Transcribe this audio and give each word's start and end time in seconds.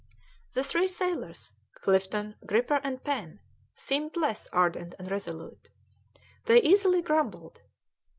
The 0.53 0.63
three 0.63 0.87
sailors, 0.87 1.53
Clifton, 1.75 2.33
Gripper, 2.47 2.81
and 2.83 3.03
Pen, 3.03 3.39
seemed 3.75 4.17
less 4.17 4.47
ardent 4.51 4.95
and 4.97 5.11
resolute; 5.11 5.69
they 6.45 6.59
easily 6.63 7.03
grumbled. 7.03 7.61